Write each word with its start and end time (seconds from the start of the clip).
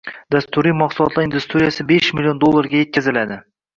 Dasturiy 0.35 0.73
mahsulotlar 0.77 1.27
industriyasi 1.27 1.87
besh 1.91 2.09
million 2.21 2.43
dollarga 2.45 2.81
yetkaziladi. 2.85 3.39